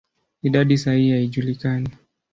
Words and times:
Idadi 0.43 0.77
sahihi 0.77 1.11
haijulikani. 1.11 1.89